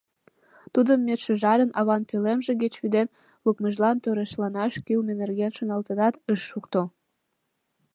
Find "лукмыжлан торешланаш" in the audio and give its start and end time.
3.43-4.73